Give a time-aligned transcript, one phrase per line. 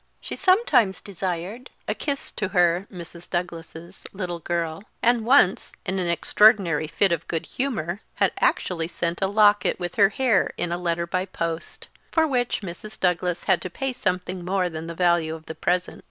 [0.19, 3.29] She sometimes desired "a kiss to her (Mrs.
[3.29, 9.21] Douglas's) little girl," and once, in an extraordinary fit of good humour, had actually sent
[9.21, 12.99] a locket with her hair in a letter by post, for which Mrs.
[12.99, 15.99] Douglas had to pay something more than the value of the present.